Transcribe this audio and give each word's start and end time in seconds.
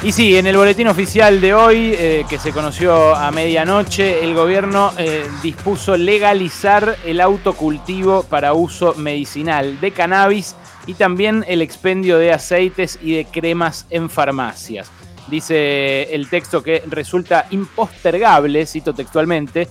Y 0.00 0.12
sí, 0.12 0.36
en 0.36 0.46
el 0.46 0.56
boletín 0.56 0.86
oficial 0.86 1.40
de 1.40 1.54
hoy, 1.54 1.92
eh, 1.98 2.24
que 2.30 2.38
se 2.38 2.52
conoció 2.52 3.16
a 3.16 3.32
medianoche, 3.32 4.22
el 4.22 4.32
gobierno 4.32 4.92
eh, 4.96 5.26
dispuso 5.42 5.96
legalizar 5.96 6.96
el 7.04 7.20
autocultivo 7.20 8.22
para 8.22 8.52
uso 8.52 8.94
medicinal 8.94 9.80
de 9.80 9.90
cannabis 9.90 10.54
y 10.86 10.94
también 10.94 11.44
el 11.48 11.62
expendio 11.62 12.16
de 12.16 12.32
aceites 12.32 12.96
y 13.02 13.16
de 13.16 13.24
cremas 13.24 13.86
en 13.90 14.08
farmacias. 14.08 14.88
Dice 15.26 16.14
el 16.14 16.30
texto 16.30 16.62
que 16.62 16.84
resulta 16.86 17.46
impostergable, 17.50 18.66
cito 18.66 18.94
textualmente, 18.94 19.66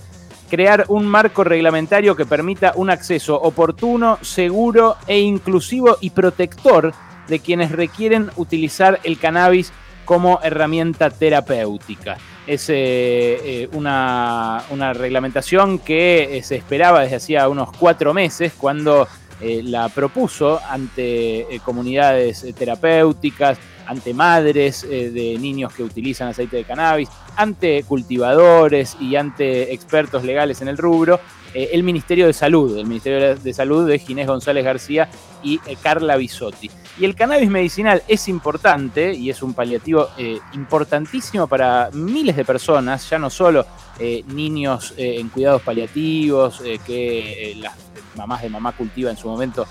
crear 0.50 0.84
un 0.88 1.06
marco 1.06 1.42
reglamentario 1.42 2.14
que 2.14 2.26
permita 2.26 2.74
un 2.76 2.90
acceso 2.90 3.34
oportuno, 3.40 4.18
seguro 4.20 4.98
e 5.06 5.20
inclusivo 5.20 5.96
y 6.02 6.10
protector 6.10 6.92
de 7.28 7.40
quienes 7.40 7.72
requieren 7.72 8.30
utilizar 8.36 9.00
el 9.04 9.18
cannabis 9.18 9.72
como 10.08 10.40
herramienta 10.42 11.10
terapéutica. 11.10 12.16
Es 12.46 12.70
eh, 12.70 12.74
eh, 12.74 13.68
una, 13.72 14.64
reglamentación 14.94 15.78
que 15.80 16.38
eh, 16.38 16.42
se 16.42 16.56
esperaba 16.56 17.02
desde 17.02 17.16
hacía 17.16 17.46
unos 17.46 17.70
cuatro 17.76 18.14
meses 18.14 18.54
cuando 18.56 19.06
la 19.40 19.88
propuso 19.90 20.60
ante 20.68 21.60
comunidades 21.62 22.44
terapéuticas, 22.56 23.56
ante 23.88 24.14
madres 24.14 24.86
de 24.88 25.36
niños 25.40 25.74
que 25.74 25.82
utilizan 25.82 26.28
aceite 26.28 26.58
de 26.58 26.64
cannabis, 26.64 27.08
ante 27.36 27.82
cultivadores 27.82 28.96
y 29.00 29.16
ante 29.16 29.72
expertos 29.72 30.22
legales 30.22 30.62
en 30.62 30.68
el 30.68 30.76
rubro, 30.76 31.18
el 31.54 31.82
Ministerio 31.82 32.26
de 32.26 32.32
Salud, 32.32 32.76
el 32.76 32.86
Ministerio 32.86 33.34
de 33.34 33.52
Salud 33.54 33.88
de 33.88 33.98
Ginés 33.98 34.26
González 34.26 34.64
García 34.64 35.08
y 35.42 35.58
Carla 35.82 36.16
Bisotti. 36.16 36.70
Y 36.98 37.04
el 37.04 37.14
cannabis 37.14 37.48
medicinal 37.48 38.02
es 38.08 38.28
importante 38.28 39.14
y 39.14 39.30
es 39.30 39.42
un 39.42 39.54
paliativo 39.54 40.08
eh, 40.18 40.38
importantísimo 40.54 41.46
para 41.46 41.90
miles 41.92 42.36
de 42.36 42.44
personas, 42.44 43.08
ya 43.08 43.18
no 43.18 43.30
solo 43.30 43.64
eh, 44.00 44.24
niños 44.26 44.94
eh, 44.96 45.16
en 45.18 45.28
cuidados 45.28 45.62
paliativos 45.62 46.60
que 46.84 47.56
las 47.60 47.74
mamás 48.16 48.42
de 48.42 48.50
mamá 48.50 48.72
cultiva 48.72 49.10
en 49.10 49.16
su 49.16 49.28
momento 49.28 49.66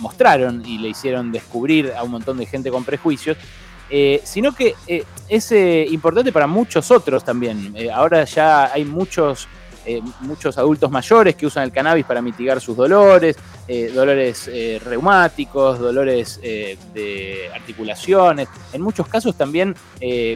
mostraron 0.00 0.64
y 0.66 0.78
le 0.78 0.88
hicieron 0.88 1.30
descubrir 1.30 1.92
a 1.96 2.02
un 2.02 2.10
montón 2.10 2.38
de 2.38 2.46
gente 2.46 2.70
con 2.70 2.84
prejuicios, 2.84 3.36
sino 4.24 4.52
que 4.54 4.74
es 5.28 5.52
importante 5.92 6.32
para 6.32 6.46
muchos 6.46 6.90
otros 6.90 7.24
también. 7.24 7.74
ahora 7.92 8.24
ya 8.24 8.72
hay 8.72 8.84
muchos 8.84 9.48
eh, 9.84 10.00
muchos 10.20 10.56
adultos 10.58 10.92
mayores 10.92 11.34
que 11.34 11.44
usan 11.44 11.64
el 11.64 11.72
cannabis 11.72 12.04
para 12.04 12.22
mitigar 12.22 12.60
sus 12.60 12.76
dolores, 12.76 13.36
eh, 13.66 13.90
dolores 13.92 14.48
eh, 14.52 14.80
reumáticos, 14.84 15.80
dolores 15.80 16.40
de 16.40 17.50
articulaciones, 17.52 18.48
en 18.72 18.80
muchos 18.80 19.08
casos 19.08 19.36
también 19.36 19.74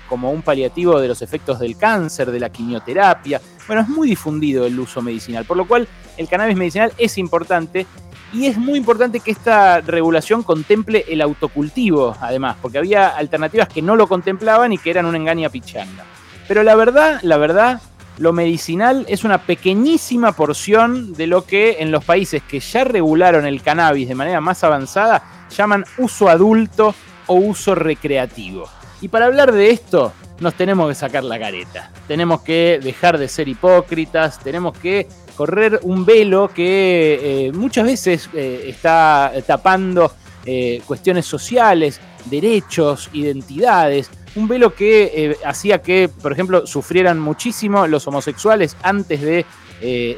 como 0.08 0.32
un 0.32 0.42
paliativo 0.42 1.00
de 1.00 1.08
los 1.08 1.22
efectos 1.22 1.60
del 1.60 1.76
cáncer, 1.76 2.30
de 2.30 2.40
la 2.40 2.50
quimioterapia. 2.50 3.40
Bueno, 3.66 3.82
es 3.82 3.88
muy 3.88 4.08
difundido 4.08 4.66
el 4.66 4.78
uso 4.78 5.00
medicinal, 5.00 5.44
por 5.44 5.56
lo 5.56 5.66
cual 5.66 5.86
el 6.16 6.28
cannabis 6.28 6.56
medicinal 6.56 6.92
es 6.98 7.18
importante 7.18 7.86
y 8.32 8.46
es 8.46 8.58
muy 8.58 8.78
importante 8.78 9.20
que 9.20 9.30
esta 9.30 9.80
regulación 9.80 10.42
contemple 10.42 11.04
el 11.08 11.20
autocultivo, 11.20 12.16
además, 12.20 12.56
porque 12.60 12.78
había 12.78 13.08
alternativas 13.08 13.68
que 13.68 13.82
no 13.82 13.96
lo 13.96 14.08
contemplaban 14.08 14.72
y 14.72 14.78
que 14.78 14.90
eran 14.90 15.06
una 15.06 15.18
engaña 15.18 15.48
pichanga. 15.48 16.04
Pero 16.48 16.62
la 16.62 16.74
verdad, 16.74 17.20
la 17.22 17.36
verdad 17.36 17.80
lo 18.18 18.32
medicinal 18.32 19.04
es 19.08 19.24
una 19.24 19.38
pequeñísima 19.38 20.32
porción 20.32 21.12
de 21.12 21.26
lo 21.26 21.44
que 21.44 21.76
en 21.80 21.90
los 21.90 22.04
países 22.04 22.42
que 22.42 22.60
ya 22.60 22.84
regularon 22.84 23.46
el 23.46 23.62
cannabis 23.62 24.08
de 24.08 24.14
manera 24.14 24.40
más 24.40 24.64
avanzada 24.64 25.22
llaman 25.50 25.84
uso 25.98 26.28
adulto 26.28 26.94
o 27.26 27.34
uso 27.34 27.74
recreativo. 27.74 28.68
Y 29.00 29.08
para 29.08 29.26
hablar 29.26 29.52
de 29.52 29.70
esto 29.70 30.12
nos 30.40 30.54
tenemos 30.54 30.88
que 30.88 30.94
sacar 30.94 31.24
la 31.24 31.38
careta, 31.38 31.90
tenemos 32.08 32.40
que 32.40 32.80
dejar 32.82 33.18
de 33.18 33.28
ser 33.28 33.48
hipócritas, 33.48 34.38
tenemos 34.38 34.76
que 34.78 35.06
correr 35.36 35.78
un 35.82 36.04
velo 36.04 36.50
que 36.52 37.46
eh, 37.46 37.52
muchas 37.52 37.84
veces 37.84 38.30
eh, 38.32 38.64
está 38.66 39.32
tapando 39.46 40.12
eh, 40.44 40.82
cuestiones 40.86 41.26
sociales, 41.26 42.00
derechos, 42.24 43.10
identidades, 43.12 44.10
un 44.34 44.48
velo 44.48 44.74
que 44.74 45.36
hacía 45.44 45.80
que, 45.80 46.08
por 46.08 46.32
ejemplo, 46.32 46.66
sufrieran 46.66 47.18
muchísimo 47.18 47.86
los 47.86 48.06
homosexuales 48.06 48.76
antes 48.82 49.22
de 49.22 49.46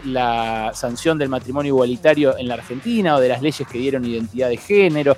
la 0.05 0.73
sanción 0.75 1.19
del 1.19 1.29
matrimonio 1.29 1.71
igualitario 1.71 2.37
en 2.37 2.49
la 2.49 2.55
Argentina 2.55 3.15
o 3.15 3.21
de 3.21 3.29
las 3.29 3.43
leyes 3.43 3.67
que 3.69 3.79
dieron 3.79 4.05
identidad 4.05 4.49
de 4.49 4.57
género. 4.57 5.17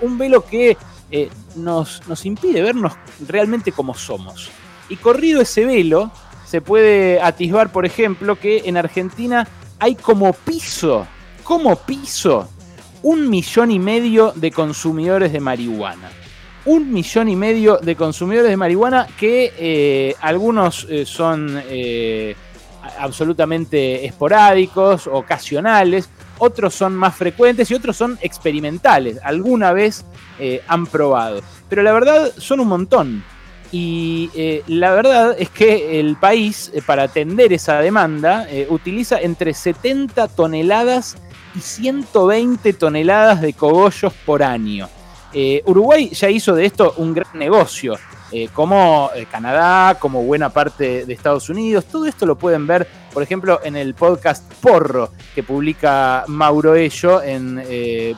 Un 0.00 0.18
velo 0.18 0.44
que 0.44 0.76
nos, 1.54 2.02
nos 2.08 2.26
impide 2.26 2.60
vernos 2.60 2.94
realmente 3.28 3.70
como 3.70 3.94
somos. 3.94 4.50
Y 4.88 4.96
corrido 4.96 5.40
ese 5.40 5.64
velo, 5.64 6.10
se 6.50 6.60
puede 6.60 7.20
atisbar, 7.20 7.70
por 7.70 7.86
ejemplo, 7.86 8.36
que 8.36 8.62
en 8.64 8.76
Argentina 8.76 9.46
hay 9.78 9.94
como 9.94 10.32
piso, 10.32 11.06
como 11.44 11.76
piso, 11.76 12.48
un 13.02 13.30
millón 13.30 13.70
y 13.70 13.78
medio 13.78 14.32
de 14.34 14.50
consumidores 14.50 15.32
de 15.32 15.40
marihuana 15.40 16.10
un 16.64 16.92
millón 16.92 17.28
y 17.28 17.36
medio 17.36 17.78
de 17.78 17.96
consumidores 17.96 18.50
de 18.50 18.56
marihuana 18.56 19.06
que 19.18 19.52
eh, 19.58 20.14
algunos 20.20 20.86
eh, 20.90 21.06
son 21.06 21.60
eh, 21.68 22.36
absolutamente 22.98 24.04
esporádicos, 24.04 25.06
ocasionales, 25.06 26.10
otros 26.38 26.74
son 26.74 26.94
más 26.94 27.14
frecuentes 27.14 27.70
y 27.70 27.74
otros 27.74 27.96
son 27.96 28.18
experimentales, 28.20 29.18
alguna 29.22 29.72
vez 29.72 30.04
han 30.66 30.86
probado. 30.86 31.42
Pero 31.68 31.82
la 31.82 31.92
verdad 31.92 32.32
son 32.38 32.60
un 32.60 32.68
montón. 32.68 33.22
Y 33.72 34.62
la 34.66 34.92
verdad 34.92 35.36
es 35.38 35.48
que 35.48 36.00
el 36.00 36.16
país, 36.16 36.72
para 36.86 37.04
atender 37.04 37.52
esa 37.52 37.80
demanda, 37.80 38.48
utiliza 38.68 39.20
entre 39.20 39.54
70 39.54 40.26
toneladas 40.28 41.16
y 41.54 41.60
120 41.60 42.72
toneladas 42.72 43.40
de 43.40 43.52
cogollos 43.52 44.12
por 44.26 44.42
año. 44.42 44.88
Eh, 45.32 45.62
Uruguay 45.66 46.10
ya 46.10 46.28
hizo 46.28 46.54
de 46.54 46.66
esto 46.66 46.94
un 46.96 47.14
gran 47.14 47.30
negocio, 47.34 47.96
eh, 48.32 48.48
como 48.52 49.10
eh, 49.14 49.26
Canadá, 49.30 49.98
como 49.98 50.22
buena 50.22 50.50
parte 50.50 51.04
de 51.04 51.12
Estados 51.12 51.48
Unidos. 51.48 51.86
Todo 51.86 52.06
esto 52.06 52.26
lo 52.26 52.36
pueden 52.36 52.66
ver, 52.66 52.86
por 53.12 53.22
ejemplo, 53.22 53.60
en 53.64 53.76
el 53.76 53.94
podcast 53.94 54.52
Porro 54.60 55.10
que 55.34 55.42
publica 55.42 56.24
Mauro 56.28 56.76
Ello 56.76 57.22
en 57.22 57.62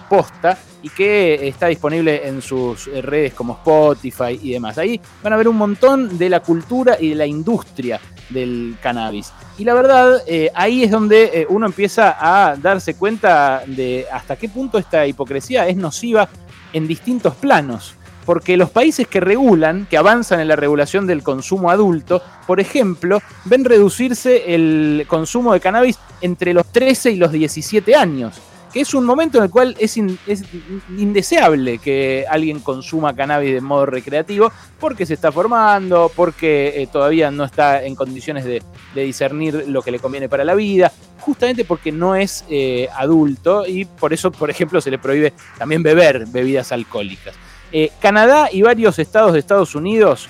Posta 0.09 0.59
y 0.83 0.91
que 0.91 1.49
está 1.49 1.69
disponible 1.69 2.27
en 2.27 2.43
sus 2.43 2.87
redes 2.87 3.33
como 3.33 3.55
Spotify 3.55 4.39
y 4.43 4.53
demás. 4.53 4.77
Ahí 4.77 5.01
van 5.23 5.33
a 5.33 5.37
ver 5.37 5.49
un 5.49 5.57
montón 5.57 6.19
de 6.19 6.29
la 6.29 6.41
cultura 6.41 6.97
y 7.01 7.11
de 7.11 7.15
la 7.15 7.27
industria 7.27 8.01
del 8.29 8.77
cannabis. 8.83 9.33
Y 9.57 9.65
la 9.65 9.75
verdad, 9.75 10.23
ahí 10.55 10.83
es 10.83 10.91
donde 10.91 11.47
uno 11.49 11.67
empieza 11.67 12.17
a 12.19 12.57
darse 12.57 12.95
cuenta 12.95 13.63
de 13.67 14.07
hasta 14.13 14.37
qué 14.37 14.49
punto 14.49 14.79
esta 14.79 15.07
hipocresía 15.07 15.67
es 15.69 15.77
nociva 15.77 16.29
en 16.73 16.87
distintos 16.87 17.35
planos. 17.37 17.95
Porque 18.25 18.57
los 18.57 18.71
países 18.71 19.07
que 19.07 19.21
regulan, 19.21 19.87
que 19.91 19.97
avanzan 19.97 20.41
en 20.41 20.49
la 20.49 20.57
regulación 20.57 21.07
del 21.07 21.23
consumo 21.23 21.71
adulto, 21.71 22.23
por 22.47 22.61
ejemplo, 22.61 23.21
ven 23.45 23.65
reducirse 23.65 24.55
el 24.55 25.07
consumo 25.09 25.53
de 25.53 25.61
cannabis 25.61 25.99
entre 26.21 26.55
los 26.55 26.67
13 26.67 27.13
y 27.13 27.17
los 27.17 27.33
17 27.33 27.95
años 27.95 28.41
que 28.73 28.81
es 28.81 28.95
un 28.95 29.05
momento 29.05 29.39
en 29.39 29.45
el 29.45 29.51
cual 29.51 29.77
es, 29.79 29.97
indeseable 29.97 31.79
que 31.79 32.25
alguien 32.29 32.61
consuma 32.61 33.15
cannabis 33.15 33.53
de 33.53 33.61
modo 33.61 33.87
recreativo 33.87 34.51
porque 34.81 35.05
se 35.05 35.15
está 35.15 35.31
formando, 35.31 36.11
porque 36.15 36.83
eh, 36.83 36.89
todavía 36.91 37.31
no 37.31 37.45
está 37.45 37.85
en 37.85 37.95
condiciones 37.95 38.45
de, 38.45 38.63
discernir 38.95 39.65
lo 39.69 39.83
que 39.83 39.91
le 39.91 39.99
conviene 39.99 40.29
para 40.29 40.45
la 40.45 40.55
vida, 40.55 40.93
justamente 41.21 41.65
porque 41.65 41.93
no 41.93 42.15
es 42.15 42.45
eh, 42.49 42.89
adulto 42.95 43.67
y 43.67 43.85
por 43.85 44.13
eso, 44.13 44.31
por 44.31 44.51
ejemplo, 44.51 44.81
se 44.81 44.91
le 44.91 44.99
prohíbe 44.99 45.33
también 45.59 45.83
beber 45.83 46.27
bebidas 46.27 46.73
alcohólicas. 46.73 47.35
Eh, 47.73 47.91
Canadá 48.01 48.49
y 48.53 48.63
varios 48.63 48.99
estados 48.99 49.33
de 49.33 49.39
Estados 49.39 49.75
Unidos 49.75 50.29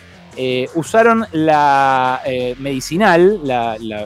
usaron 0.74 1.26
la 1.32 2.22
medicinal, 2.58 3.38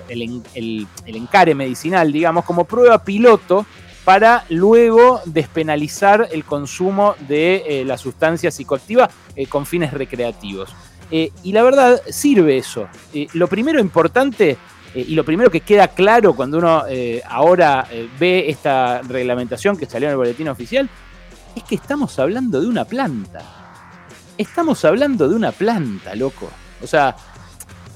el, 0.08 0.86
encare 1.06 1.54
medicinal, 1.54 2.10
digamos, 2.10 2.44
como 2.44 2.64
prueba 2.64 3.04
piloto 3.04 3.64
para 4.06 4.44
luego 4.50 5.20
despenalizar 5.24 6.28
el 6.30 6.44
consumo 6.44 7.16
de 7.26 7.64
eh, 7.66 7.84
la 7.84 7.98
sustancia 7.98 8.52
psicoactiva 8.52 9.10
eh, 9.34 9.48
con 9.48 9.66
fines 9.66 9.92
recreativos. 9.92 10.76
Eh, 11.10 11.32
y 11.42 11.50
la 11.50 11.64
verdad, 11.64 12.00
sirve 12.08 12.56
eso. 12.56 12.86
lo 13.32 13.48
primero 13.48 13.80
importante 13.80 14.56
y 14.94 15.16
lo 15.16 15.24
primero 15.24 15.50
que 15.50 15.60
queda 15.60 15.88
claro 15.88 16.34
cuando 16.34 16.58
uno 16.58 16.84
ahora 17.28 17.86
ve 18.18 18.48
esta 18.48 19.02
reglamentación 19.02 19.76
que 19.76 19.86
salió 19.86 20.08
en 20.08 20.12
el 20.12 20.16
boletín 20.16 20.48
oficial 20.48 20.88
es 21.56 21.64
que 21.64 21.75
estamos 21.75 22.19
hablando 22.19 22.61
de 22.61 22.69
una 22.69 22.85
planta. 22.85 23.41
Estamos 24.38 24.85
hablando 24.85 25.29
de 25.29 25.35
una 25.35 25.50
planta, 25.50 26.14
loco. 26.14 26.50
O 26.82 26.87
sea, 26.87 27.17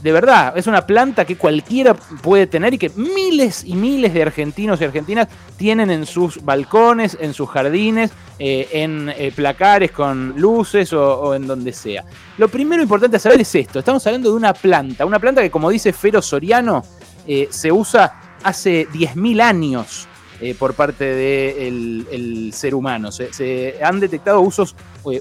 de 0.03 0.13
verdad, 0.13 0.57
es 0.57 0.67
una 0.67 0.87
planta 0.87 1.27
que 1.27 1.37
cualquiera 1.37 1.93
puede 1.93 2.47
tener 2.47 2.73
y 2.73 2.79
que 2.79 2.89
miles 2.97 3.63
y 3.65 3.75
miles 3.75 4.15
de 4.15 4.23
argentinos 4.23 4.81
y 4.81 4.85
argentinas 4.85 5.29
tienen 5.59 5.91
en 5.91 6.07
sus 6.07 6.43
balcones, 6.43 7.19
en 7.21 7.35
sus 7.35 7.51
jardines, 7.51 8.11
eh, 8.39 8.67
en 8.73 9.11
eh, 9.11 9.31
placares 9.37 9.93
con 9.93 10.33
luces 10.39 10.95
o, 10.95 11.35
en 11.35 11.47
donde 11.47 11.75
sea. 11.75 12.03
Lo 12.39 12.49
primero 12.49 12.83
importante 12.83 13.19
a 13.19 13.21
saber 13.21 13.43
es 13.43 13.55
esto, 13.55 13.81
estamos 13.81 14.07
hablando 14.07 14.31
de 14.31 14.37
una 14.37 14.55
planta, 14.55 15.05
una 15.05 15.19
planta 15.19 15.43
que 15.43 15.51
como 15.51 15.69
dice 15.69 15.93
Fero 15.93 16.23
Soriano, 16.23 16.83
eh, 17.27 17.49
se 17.51 17.71
usa 17.71 18.39
hace 18.43 18.89
10.000 18.89 19.43
años 19.43 20.09
por 20.59 20.75
parte 20.75 21.05
del 21.05 22.51
ser 22.55 22.75
humano. 22.75 23.13
Se, 23.13 23.75
han 23.83 24.01
detectado 24.01 24.41
usos 24.41 24.75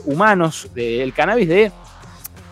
humanos 0.05 0.69
del 0.73 1.13
cannabis 1.13 1.47
de 1.47 1.71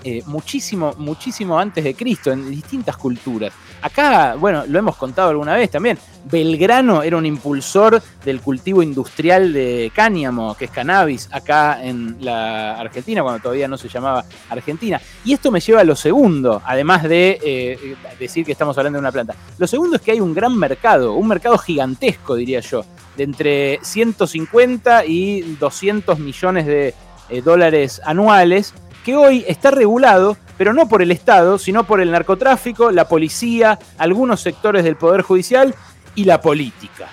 eh, 0.04 0.22
muchísimo, 0.26 0.94
muchísimo 0.98 1.60
antes 1.60 1.84
de 1.84 1.96
Cristo, 1.96 2.32
en 2.32 2.50
distintas 2.50 2.98
culturas. 2.98 3.52
Acá, 3.82 4.36
bueno, 4.36 4.64
lo 4.68 4.80
hemos 4.80 4.96
contado 4.96 5.30
alguna 5.30 5.56
vez 5.56 5.70
también, 5.70 5.98
Belgrano 6.26 7.04
era 7.04 7.18
un 7.18 7.26
impulsor 7.26 8.02
del 8.24 8.42
cultivo 8.42 8.82
industrial 8.84 9.54
de 9.54 9.92
cáñamo, 9.94 10.56
que 10.56 10.66
es 10.66 10.72
cannabis, 10.72 11.30
acá 11.32 11.84
en 11.84 12.18
la 12.22 12.80
Argentina, 12.80 13.22
cuando 13.22 13.42
todavía 13.42 13.68
no 13.68 13.78
se 13.78 13.88
llamaba 13.88 14.26
Argentina. 14.50 15.00
Y 15.26 15.34
esto 15.34 15.52
me 15.52 15.60
lleva 15.60 15.82
a 15.82 15.84
lo 15.84 15.96
segundo, 15.96 16.62
además 16.66 17.04
de 17.04 17.40
eh, 17.44 17.96
decir 18.20 18.46
que 18.46 18.52
estamos 18.52 18.78
hablando 18.78 18.98
de 18.98 19.02
una 19.02 19.12
planta. 19.12 19.36
Lo 19.58 19.68
segundo 19.68 19.98
es 19.98 20.02
que 20.02 20.12
hay 20.12 20.20
un 20.20 20.34
gran 20.34 20.58
mercado, 20.58 21.14
un 21.14 21.28
mercado 21.28 21.58
gigantesco, 21.58 22.36
diría 22.36 22.60
yo, 22.60 22.84
de 23.16 23.24
entre 23.24 23.80
150 23.82 25.06
y 25.06 25.42
200 25.60 26.20
millones 26.20 26.66
de 26.66 26.94
eh, 27.30 27.42
dólares 27.42 28.02
anuales 28.06 28.74
que 29.08 29.16
hoy 29.16 29.46
está 29.48 29.72
regulado, 29.72 30.36
pero 30.58 30.74
no 30.74 30.90
por 30.90 31.02
el 31.02 31.12
Estado, 31.12 31.58
sino 31.58 31.86
por 31.86 32.02
el 32.02 32.12
narcotráfico, 32.12 32.92
la 32.92 33.08
policía, 33.08 33.80
algunos 33.98 34.42
sectores 34.42 34.84
del 34.84 34.98
Poder 34.98 35.22
Judicial 35.22 35.74
y 36.14 36.26
la 36.26 36.42
política. 36.42 37.08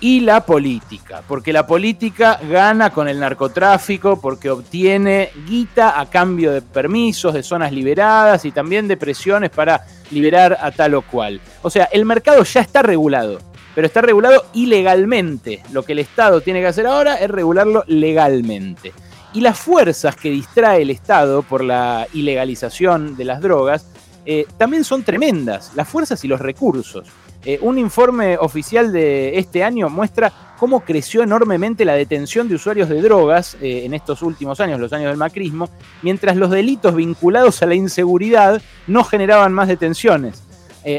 Y 0.00 0.20
la 0.20 0.46
política, 0.46 1.20
porque 1.28 1.52
la 1.52 1.66
política 1.66 2.40
gana 2.48 2.88
con 2.88 3.08
el 3.08 3.20
narcotráfico, 3.20 4.18
porque 4.18 4.48
obtiene 4.48 5.32
guita 5.46 6.00
a 6.00 6.08
cambio 6.08 6.50
de 6.50 6.62
permisos, 6.62 7.34
de 7.34 7.42
zonas 7.42 7.72
liberadas 7.72 8.46
y 8.46 8.50
también 8.50 8.88
de 8.88 8.96
presiones 8.96 9.50
para 9.50 9.84
liberar 10.12 10.56
a 10.58 10.70
tal 10.70 10.94
o 10.94 11.02
cual. 11.02 11.42
O 11.60 11.68
sea, 11.68 11.90
el 11.92 12.06
mercado 12.06 12.42
ya 12.42 12.62
está 12.62 12.80
regulado, 12.80 13.38
pero 13.74 13.86
está 13.86 14.00
regulado 14.00 14.46
ilegalmente. 14.54 15.62
Lo 15.72 15.82
que 15.82 15.92
el 15.92 15.98
Estado 15.98 16.40
tiene 16.40 16.62
que 16.62 16.68
hacer 16.68 16.86
ahora 16.86 17.16
es 17.16 17.30
regularlo 17.30 17.84
legalmente. 17.86 18.94
Y 19.34 19.40
las 19.40 19.58
fuerzas 19.58 20.14
que 20.14 20.30
distrae 20.30 20.82
el 20.82 20.90
Estado 20.90 21.42
por 21.42 21.64
la 21.64 22.06
ilegalización 22.12 23.16
de 23.16 23.24
las 23.24 23.40
drogas 23.40 23.84
eh, 24.24 24.46
también 24.56 24.84
son 24.84 25.02
tremendas, 25.02 25.72
las 25.74 25.88
fuerzas 25.88 26.24
y 26.24 26.28
los 26.28 26.40
recursos. 26.40 27.08
Eh, 27.44 27.58
un 27.60 27.76
informe 27.76 28.38
oficial 28.38 28.92
de 28.92 29.36
este 29.36 29.64
año 29.64 29.90
muestra 29.90 30.32
cómo 30.56 30.80
creció 30.80 31.22
enormemente 31.22 31.84
la 31.84 31.94
detención 31.94 32.48
de 32.48 32.54
usuarios 32.54 32.88
de 32.88 33.02
drogas 33.02 33.56
eh, 33.60 33.82
en 33.84 33.92
estos 33.92 34.22
últimos 34.22 34.60
años, 34.60 34.78
los 34.78 34.92
años 34.92 35.08
del 35.08 35.18
macrismo, 35.18 35.68
mientras 36.00 36.36
los 36.36 36.50
delitos 36.50 36.94
vinculados 36.94 37.60
a 37.60 37.66
la 37.66 37.74
inseguridad 37.74 38.62
no 38.86 39.02
generaban 39.02 39.52
más 39.52 39.66
detenciones. 39.66 40.42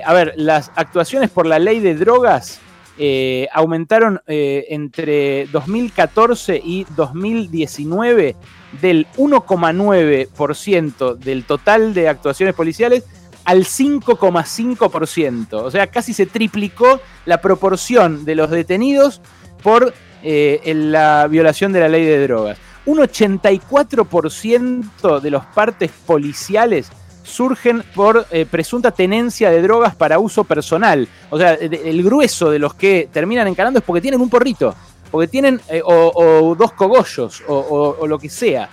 a 0.04 0.14
ver, 0.14 0.34
las 0.36 0.72
actuaciones 0.76 1.30
por 1.30 1.46
la 1.46 1.58
ley 1.58 1.80
de 1.80 1.96
drogas 1.96 2.60
eh, 2.98 3.50
aumentaron 3.54 4.22
eh, 4.26 4.68
entre 4.70 5.48
2014 5.48 6.62
y 6.64 6.86
2019 6.96 8.38
del 8.82 9.06
1,9% 9.18 11.18
del 11.18 11.44
total 11.44 11.94
de 11.94 12.08
actuaciones 12.08 12.56
policiales 12.56 13.04
al 13.44 13.66
5,5%. 13.66 15.54
O 15.54 15.72
sea, 15.72 15.88
casi 15.88 16.14
se 16.14 16.26
triplicó 16.26 17.02
la 17.26 17.42
proporción 17.42 18.24
de 18.24 18.36
los 18.36 18.50
detenidos 18.50 19.22
por 19.62 19.94
eh, 20.24 20.62
la 20.76 21.28
violación 21.28 21.74
de 21.74 21.82
la 21.82 21.90
ley 21.90 22.06
de 22.06 22.26
drogas. 22.28 22.58
Un 22.86 23.00
84% 23.00 25.20
de 25.20 25.32
los 25.32 25.46
partes 25.48 25.92
policiales 26.06 26.90
surgen 27.26 27.84
por 27.94 28.28
eh, 28.32 28.46
presunta 28.46 28.92
tenencia 28.92 29.50
de 29.50 29.62
drogas 29.62 29.96
para 29.96 30.20
uso 30.20 30.44
personal. 30.44 31.08
O 31.30 31.38
sea, 31.38 31.54
el 31.54 32.04
grueso 32.04 32.52
de 32.52 32.60
los 32.60 32.76
que 32.76 33.10
terminan 33.12 33.48
encarando 33.48 33.80
es 33.80 33.86
porque 33.86 34.02
tienen 34.02 34.22
un 34.22 34.30
porrito, 34.30 34.74
porque 35.12 35.28
tienen 35.28 35.60
eh, 35.70 35.82
o, 35.84 36.56
dos 36.58 36.72
cogollos 36.74 37.44
o, 37.48 38.08
lo 38.08 38.20
que 38.20 38.30
sea. 38.30 38.70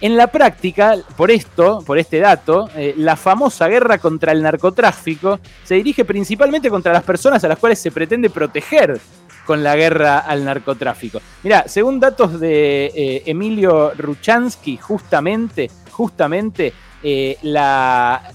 En 0.00 0.16
la 0.16 0.26
práctica, 0.26 0.94
por 1.16 1.30
esto, 1.30 1.82
por 1.84 1.98
este 1.98 2.18
dato, 2.20 2.68
eh, 2.76 2.94
la 2.98 3.16
famosa 3.16 3.66
guerra 3.66 3.98
contra 3.98 4.30
el 4.32 4.42
narcotráfico 4.42 5.40
se 5.64 5.76
dirige 5.76 6.04
principalmente 6.04 6.68
contra 6.68 6.92
las 6.92 7.02
personas 7.02 7.42
a 7.44 7.48
las 7.48 7.58
cuales 7.58 7.78
se 7.78 7.90
pretende 7.90 8.28
proteger 8.28 9.00
con 9.46 9.62
la 9.62 9.74
guerra 9.74 10.18
al 10.18 10.44
narcotráfico. 10.44 11.20
Mira, 11.42 11.64
según 11.66 11.98
datos 11.98 12.38
de 12.38 13.22
Emilio 13.24 13.92
Ruchansky, 13.96 14.76
justamente, 14.76 15.70
justamente 15.92 16.74
eh, 17.08 17.38
la, 17.42 18.32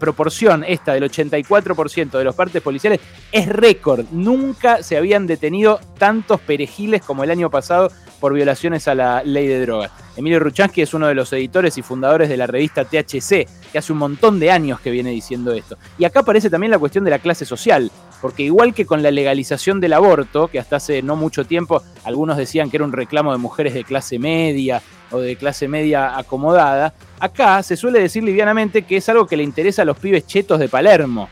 proporción 0.00 0.64
esta 0.66 0.94
del 0.94 1.04
84% 1.04 2.10
de 2.10 2.24
los 2.24 2.34
partes 2.34 2.60
policiales 2.60 2.98
es 3.30 3.46
récord. 3.46 4.04
Nunca 4.10 4.82
se 4.82 4.96
habían 4.96 5.28
detenido 5.28 5.78
tantos 5.96 6.40
perejiles 6.40 7.02
como 7.02 7.22
el 7.22 7.30
año 7.30 7.50
pasado 7.50 7.92
por 8.18 8.34
violaciones 8.34 8.88
a 8.88 8.96
la 8.96 9.22
ley 9.22 9.46
de 9.46 9.60
drogas. 9.60 9.92
Emilio 10.16 10.40
Ruchansky 10.40 10.82
es 10.82 10.92
uno 10.92 11.06
de 11.06 11.14
los 11.14 11.32
editores 11.32 11.78
y 11.78 11.82
fundadores 11.82 12.28
de 12.28 12.36
la 12.36 12.48
revista 12.48 12.84
THC, 12.84 13.46
que 13.70 13.78
hace 13.78 13.92
un 13.92 13.98
montón 13.98 14.40
de 14.40 14.50
años 14.50 14.80
que 14.80 14.90
viene 14.90 15.10
diciendo 15.10 15.52
esto. 15.52 15.76
Y 15.96 16.04
acá 16.04 16.20
aparece 16.20 16.50
también 16.50 16.72
la 16.72 16.80
cuestión 16.80 17.04
de 17.04 17.10
la 17.12 17.20
clase 17.20 17.44
social, 17.44 17.92
porque 18.20 18.42
igual 18.42 18.74
que 18.74 18.86
con 18.86 19.04
la 19.04 19.12
legalización 19.12 19.80
del 19.80 19.92
aborto, 19.92 20.48
que 20.48 20.58
hasta 20.58 20.76
hace 20.76 21.00
no 21.02 21.14
mucho 21.14 21.44
tiempo 21.44 21.82
algunos 22.02 22.36
decían 22.36 22.70
que 22.70 22.78
era 22.78 22.84
un 22.84 22.92
reclamo 22.92 23.30
de 23.30 23.38
mujeres 23.38 23.72
de 23.72 23.84
clase 23.84 24.18
media 24.18 24.82
o 25.10 25.18
de 25.18 25.36
clase 25.36 25.68
media 25.68 26.16
acomodada, 26.18 26.94
acá 27.18 27.62
se 27.62 27.76
suele 27.76 28.00
decir 28.00 28.22
livianamente 28.22 28.82
que 28.82 28.96
es 28.98 29.08
algo 29.08 29.26
que 29.26 29.36
le 29.36 29.42
interesa 29.42 29.82
a 29.82 29.84
los 29.84 29.98
pibes 29.98 30.26
chetos 30.26 30.58
de 30.58 30.68
Palermo. 30.68 31.28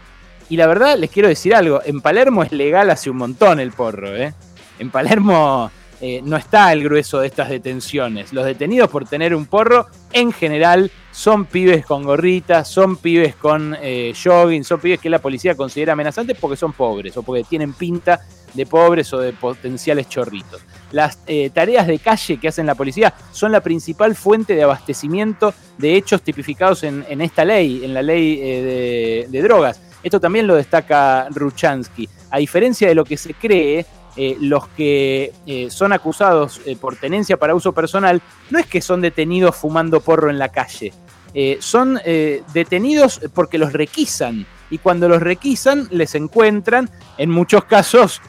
Y 0.48 0.56
la 0.56 0.66
verdad, 0.66 0.96
les 0.96 1.10
quiero 1.10 1.28
decir 1.28 1.54
algo, 1.54 1.80
en 1.84 2.00
Palermo 2.00 2.42
es 2.42 2.52
legal 2.52 2.90
hace 2.90 3.10
un 3.10 3.18
montón 3.18 3.60
el 3.60 3.72
porro, 3.72 4.16
¿eh? 4.16 4.32
En 4.78 4.90
Palermo 4.90 5.70
eh, 6.00 6.20
no 6.22 6.36
está 6.36 6.72
el 6.72 6.84
grueso 6.84 7.20
de 7.20 7.26
estas 7.26 7.48
detenciones. 7.48 8.32
Los 8.32 8.44
detenidos 8.44 8.90
por 8.90 9.06
tener 9.06 9.34
un 9.34 9.46
porro, 9.46 9.86
en 10.12 10.32
general, 10.32 10.90
son 11.10 11.46
pibes 11.46 11.84
con 11.84 12.04
gorritas, 12.04 12.68
son 12.68 12.96
pibes 12.96 13.34
con 13.34 13.76
eh, 13.82 14.14
jogging, 14.14 14.62
son 14.62 14.80
pibes 14.80 15.00
que 15.00 15.10
la 15.10 15.18
policía 15.18 15.56
considera 15.56 15.94
amenazantes 15.94 16.38
porque 16.38 16.56
son 16.56 16.72
pobres 16.72 17.16
o 17.16 17.22
porque 17.22 17.42
tienen 17.42 17.72
pinta 17.72 18.20
de 18.54 18.66
pobres 18.66 19.12
o 19.12 19.18
de 19.18 19.32
potenciales 19.32 20.08
chorritos. 20.08 20.62
Las 20.92 21.18
eh, 21.26 21.50
tareas 21.50 21.86
de 21.86 21.98
calle 21.98 22.38
que 22.38 22.48
hacen 22.48 22.66
la 22.66 22.74
policía 22.74 23.12
son 23.32 23.52
la 23.52 23.60
principal 23.60 24.14
fuente 24.14 24.54
de 24.54 24.62
abastecimiento 24.62 25.52
de 25.76 25.96
hechos 25.96 26.22
tipificados 26.22 26.82
en, 26.84 27.20
esta 27.20 27.44
ley, 27.44 27.84
en 27.84 27.94
la 27.94 28.02
ley 28.02 28.38
eh, 28.40 29.26
de, 29.28 29.42
drogas. 29.42 29.80
Esto 30.02 30.20
también 30.20 30.46
lo 30.46 30.54
destaca 30.54 31.28
Ruchansky. 31.30 32.08
A 32.30 32.38
diferencia 32.38 32.88
de 32.88 32.94
lo 32.94 33.04
que 33.04 33.16
se 33.16 33.34
cree, 33.34 33.84
eh, 34.18 34.36
los 34.40 34.68
que 34.68 35.32
son 35.70 35.92
acusados 35.92 36.60
por 36.80 36.96
tenencia 36.96 37.36
para 37.36 37.54
uso 37.54 37.72
personal 37.72 38.20
no 38.50 38.58
es 38.58 38.66
que 38.66 38.80
son 38.80 39.00
detenidos 39.00 39.56
fumando 39.56 40.00
porro 40.00 40.28
en 40.28 40.38
la 40.38 40.48
calle, 40.48 40.92
son 41.60 42.00
detenidos 42.52 43.20
porque 43.32 43.58
los 43.58 43.72
requisan 43.72 44.46
y 44.70 44.78
cuando 44.78 45.08
los 45.08 45.22
requisan 45.22 45.88
les 45.90 46.14
encuentran, 46.14 46.90
en 47.16 47.30
muchos 47.30 47.64
casos, 47.64 48.20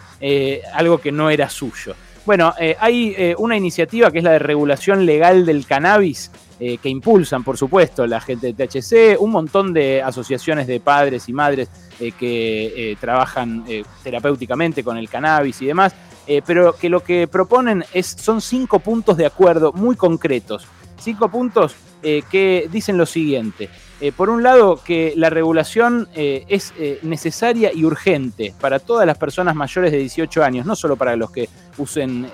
algo 0.73 0.99
que 0.99 1.11
no 1.11 1.29
era 1.29 1.49
suyo. 1.49 1.95
Bueno, 2.29 2.53
eh, 2.59 2.75
hay 2.79 3.15
eh, 3.17 3.33
una 3.39 3.57
iniciativa 3.57 4.11
que 4.11 4.19
es 4.19 4.23
la 4.23 4.33
de 4.33 4.37
regulación 4.37 5.07
legal 5.07 5.47
del 5.47 5.65
cannabis, 5.65 6.31
eh, 6.59 6.77
que 6.77 6.89
impulsan, 6.89 7.43
por 7.43 7.57
supuesto, 7.57 8.05
la 8.05 8.19
gente 8.19 8.53
de 8.53 8.67
THC, 8.67 9.19
un 9.19 9.31
montón 9.31 9.73
de 9.73 10.01
asociaciones 10.01 10.67
de 10.67 10.79
padres 10.79 11.29
y 11.29 11.33
madres 11.33 11.69
que 12.17 12.97
trabajan 12.99 13.65
terapéuticamente 14.01 14.85
con 14.85 14.95
el 14.95 15.09
cannabis 15.09 15.61
y 15.61 15.65
demás, 15.65 15.93
pero 16.45 16.73
que 16.73 16.87
lo 16.87 17.01
que 17.01 17.27
proponen 17.27 17.83
es, 17.93 18.07
son 18.07 18.39
cinco 18.39 18.79
puntos 18.79 19.17
de 19.17 19.25
acuerdo 19.25 19.73
muy 19.73 19.97
concretos. 19.97 20.65
Cinco 20.97 21.27
puntos 21.29 21.75
que 22.01 22.69
dicen 22.71 22.97
lo 22.97 23.05
siguiente. 23.05 23.69
Eh, 24.01 24.13
por 24.13 24.29
un 24.29 24.43
lado, 24.43 24.81
que 24.81 25.13
la 25.17 25.29
regulación 25.29 26.07
eh, 26.15 26.45
es 26.47 26.73
eh, 26.79 26.99
necesaria 27.01 27.71
y 27.73 27.83
urgente 27.83 28.53
para 28.59 28.79
todas 28.79 29.05
las 29.05 29.17
personas 29.17 29.55
mayores 29.55 29.91
de 29.91 29.97
18 29.97 30.41
años, 30.41 30.65
no 30.65 30.75
solo 30.75 30.95
para 30.95 31.17
los 31.17 31.31
que 31.31 31.49
usen 31.77 32.27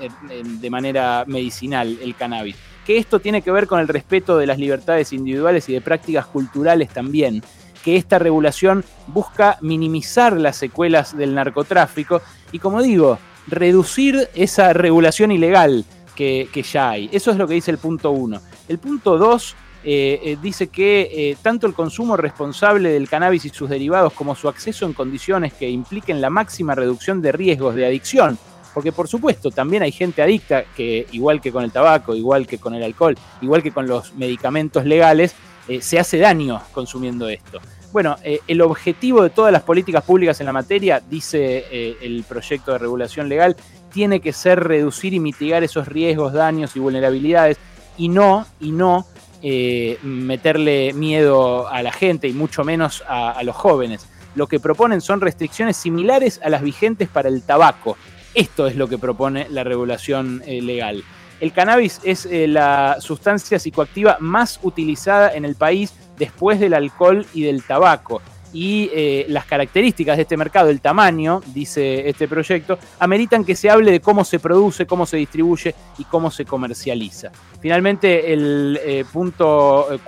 de 0.59 0.69
manera 0.69 1.23
medicinal 1.27 1.97
el 2.01 2.15
cannabis. 2.15 2.55
Que 2.85 2.97
esto 2.97 3.19
tiene 3.19 3.41
que 3.41 3.51
ver 3.51 3.67
con 3.67 3.79
el 3.79 3.87
respeto 3.87 4.37
de 4.37 4.45
las 4.45 4.59
libertades 4.59 5.11
individuales 5.11 5.67
y 5.69 5.73
de 5.73 5.81
prácticas 5.81 6.25
culturales 6.27 6.89
también. 6.89 7.41
Que 7.83 7.95
esta 7.95 8.19
regulación 8.19 8.83
busca 9.07 9.57
minimizar 9.61 10.39
las 10.39 10.55
secuelas 10.55 11.17
del 11.17 11.33
narcotráfico 11.33 12.21
y, 12.51 12.59
como 12.59 12.81
digo, 12.81 13.17
reducir 13.47 14.29
esa 14.35 14.73
regulación 14.73 15.31
ilegal 15.31 15.85
que, 16.15 16.47
que 16.53 16.63
ya 16.63 16.91
hay. 16.91 17.09
Eso 17.11 17.31
es 17.31 17.37
lo 17.37 17.47
que 17.47 17.55
dice 17.55 17.71
el 17.71 17.77
punto 17.77 18.11
uno. 18.11 18.39
El 18.67 18.79
punto 18.79 19.17
dos 19.17 19.55
dice 19.83 20.69
que 20.69 21.37
tanto 21.43 21.67
el 21.67 21.75
consumo 21.75 22.17
responsable 22.17 22.89
del 22.89 23.07
cannabis 23.07 23.45
y 23.45 23.49
sus 23.49 23.69
derivados 23.69 24.13
como 24.13 24.33
su 24.33 24.49
acceso 24.49 24.87
en 24.87 24.93
condiciones 24.93 25.53
que 25.53 25.69
impliquen 25.69 26.21
la 26.21 26.31
máxima 26.31 26.73
reducción 26.73 27.21
de 27.21 27.31
riesgos 27.31 27.75
de 27.75 27.85
adicción, 27.85 28.39
porque 28.75 28.91
por 28.91 29.07
supuesto 29.07 29.49
también 29.49 29.81
hay 29.81 29.91
gente 29.91 30.21
adicta 30.21 30.65
que 30.75 31.07
igual 31.13 31.41
que 31.41 31.51
con 31.51 31.63
el 31.63 31.71
tabaco, 31.71 32.13
igual 32.13 32.45
que 32.45 32.59
con 32.59 32.75
el 32.75 32.83
alcohol, 32.83 33.17
igual 33.41 33.63
que 33.63 33.71
con 33.71 33.87
los 33.87 34.13
medicamentos 34.13 34.85
legales, 34.85 35.33
se 35.79 35.97
hace 35.97 36.19
daño 36.19 36.61
consumiendo 36.73 37.27
esto. 37.27 37.59
Bueno, 37.95 38.17
eh, 38.23 38.41
el 38.45 38.59
objetivo 38.59 39.23
de 39.23 39.29
todas 39.29 39.53
las 39.53 39.63
políticas 39.63 40.03
públicas 40.03 40.37
en 40.41 40.47
la 40.47 40.51
materia, 40.51 41.01
dice 41.09 41.65
eh, 41.71 41.97
el 42.01 42.25
proyecto 42.27 42.73
de 42.73 42.77
regulación 42.77 43.29
legal, 43.29 43.55
tiene 43.93 44.19
que 44.19 44.33
ser 44.33 44.61
reducir 44.61 45.13
y 45.13 45.21
mitigar 45.21 45.63
esos 45.63 45.87
riesgos, 45.87 46.33
daños 46.33 46.75
y 46.75 46.79
vulnerabilidades 46.79 47.57
y 47.97 48.09
no, 48.09 48.45
y 48.59 48.73
no 48.73 49.05
eh, 49.41 49.97
meterle 50.03 50.91
miedo 50.91 51.69
a 51.69 51.81
la 51.81 51.93
gente 51.93 52.27
y 52.27 52.33
mucho 52.33 52.65
menos 52.65 53.01
a, 53.07 53.41
los 53.43 53.55
jóvenes. 53.55 54.05
Lo 54.35 54.47
que 54.47 54.59
proponen 54.59 54.99
son 54.99 55.21
restricciones 55.21 55.77
similares 55.77 56.41
a 56.43 56.49
las 56.49 56.63
vigentes 56.63 57.07
para 57.07 57.29
el 57.29 57.43
tabaco. 57.43 57.95
Esto 58.35 58.67
es 58.67 58.75
lo 58.75 58.87
que 58.87 58.97
propone 58.97 59.47
la 59.49 59.63
regulación 59.63 60.43
legal. 60.45 61.03
El 61.39 61.51
cannabis 61.51 61.99
es 62.03 62.27
la 62.29 62.97
sustancia 62.99 63.59
psicoactiva 63.59 64.17
más 64.19 64.59
utilizada 64.61 65.33
en 65.33 65.45
el 65.45 65.55
país 65.55 65.93
después 66.17 66.59
del 66.59 66.73
alcohol 66.73 67.25
y 67.33 67.43
del 67.43 67.63
tabaco. 67.63 68.21
Y 68.53 68.89
eh, 68.93 69.25
las 69.27 69.45
características 69.45 70.15
de 70.15 70.21
este 70.21 70.37
mercado, 70.37 70.69
el 70.69 70.79
tamaño, 70.79 71.41
dice 71.47 72.07
este 72.07 72.25
proyecto, 72.25 72.79
ameritan 72.99 73.43
que 73.43 73.53
se 73.53 73.69
hable 73.69 73.91
de 73.91 73.99
cómo 73.99 74.23
se 74.23 74.39
produce, 74.39 74.85
cómo 74.85 75.05
se 75.05 75.17
distribuye 75.17 75.75
y 75.97 76.05
cómo 76.05 76.31
se 76.31 76.45
comercializa. 76.45 77.31
Finalmente, 77.59 78.31
el 78.31 78.79
eh, 78.81 79.03
punto 79.11 79.99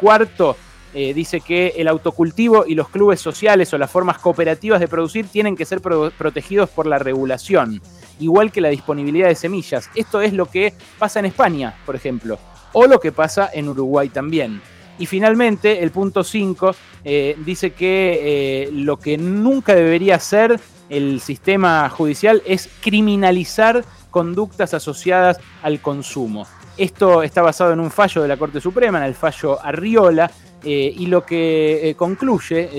eh, 0.94 1.14
dice 1.14 1.42
que 1.42 1.74
el 1.78 1.88
autocultivo 1.88 2.66
y 2.66 2.76
los 2.76 2.90
clubes 2.90 3.20
sociales 3.20 3.74
o 3.74 3.78
las 3.78 3.92
formas 3.92 4.18
cooperativas 4.20 4.80
de 4.80 4.88
producir 4.88 5.28
tienen 5.28 5.56
que 5.56 5.66
ser 5.66 5.82
protegidos 5.82 6.70
por 6.70 6.88
la 6.88 7.00
regulación, 7.00 7.82
igual 8.20 8.52
que 8.52 8.62
la 8.62 8.70
disponibilidad 8.70 9.28
de 9.28 9.36
semillas. 9.36 9.90
Esto 9.96 10.22
es 10.22 10.34
lo 10.34 10.46
que 10.46 10.74
pasa 10.98 11.20
en 11.20 11.26
España, 11.26 11.76
por 11.86 11.96
ejemplo, 11.96 12.40
o 12.74 12.88
lo 12.88 13.00
que 13.00 13.12
pasa 13.12 13.50
en 13.54 13.70
Uruguay 13.70 14.10
también. 14.10 14.62
Y 15.00 15.06
finalmente, 15.06 15.84
el 15.84 15.92
punto 15.92 16.24
5 16.24 16.76
eh, 17.04 17.38
dice 17.46 17.72
que 17.72 18.64
eh, 18.64 18.70
lo 18.72 18.98
que 18.98 19.18
nunca 19.18 19.76
debería 19.76 20.16
hacer 20.16 20.60
el 20.90 21.20
sistema 21.22 21.88
judicial 21.90 22.42
es 22.46 22.70
criminalizar 22.82 23.84
conductas 24.10 24.74
asociadas 24.74 25.40
al 25.62 25.80
consumo. 25.82 26.48
Esto 26.78 27.24
está 27.24 27.42
basado 27.42 27.74
en 27.74 27.80
un 27.80 27.92
fallo 27.92 28.22
de 28.22 28.28
la 28.28 28.38
Corte 28.38 28.62
Suprema, 28.62 29.00
en 29.00 29.06
el 29.06 29.16
fallo 29.16 29.64
Arriola, 29.64 30.32
eh, 30.64 30.94
y 30.96 31.06
lo 31.08 31.26
que 31.26 31.96
concluye 31.98 32.70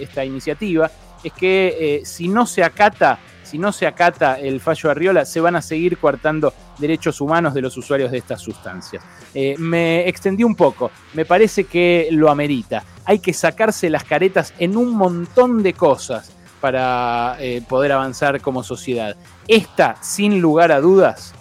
esta, 0.00 0.24
iniciativa 0.24 0.90
es 1.22 1.32
que 1.32 2.02
si 2.04 2.28
no 2.28 2.46
se 2.46 2.62
acata 2.62 3.18
si 3.44 3.58
no 3.58 3.72
se 3.72 3.86
acata 3.86 4.40
el 4.40 4.60
fallo 4.60 4.90
Arriola, 4.90 5.24
se 5.24 5.40
van 5.40 5.54
a 5.54 5.62
seguir 5.62 5.98
coartando 5.98 6.52
derechos 6.78 7.20
humanos 7.20 7.54
de 7.54 7.60
los 7.60 7.76
usuarios 7.76 8.10
de 8.10 8.18
estas 8.18 8.40
sustancias. 8.40 9.04
Eh, 9.34 9.54
me 9.58 10.08
extendí 10.08 10.42
un 10.42 10.56
poco, 10.56 10.90
me 11.12 11.24
parece 11.24 11.64
que 11.64 12.08
lo 12.10 12.30
amerita. 12.30 12.82
Hay 13.04 13.18
que 13.18 13.32
sacarse 13.32 13.90
las 13.90 14.04
caretas 14.04 14.54
en 14.58 14.76
un 14.76 14.96
montón 14.96 15.62
de 15.62 15.74
cosas 15.74 16.32
para 16.60 17.36
eh, 17.38 17.62
poder 17.68 17.92
avanzar 17.92 18.40
como 18.40 18.62
sociedad. 18.62 19.14
Esta, 19.46 20.02
sin 20.02 20.40
lugar 20.40 20.72
a 20.72 20.80
dudas, 20.80 21.34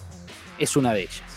es 0.60 0.76
una 0.76 0.94
de 0.94 1.04
ellas. 1.04 1.33